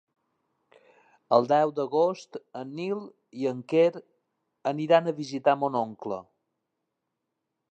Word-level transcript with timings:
El 1.37 1.49
deu 1.51 1.73
d'agost 1.79 2.39
en 2.63 2.73
Nil 2.79 3.05
i 3.43 3.47
en 3.53 3.61
Quer 3.75 3.87
aniran 4.75 5.09
a 5.15 5.19
visitar 5.23 5.59
mon 5.65 5.83
oncle. 5.87 6.23